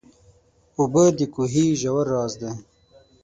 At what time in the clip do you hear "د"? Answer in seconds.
1.17-1.19